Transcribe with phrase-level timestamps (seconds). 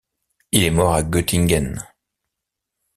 [0.51, 1.79] Il est mort à Göttingen.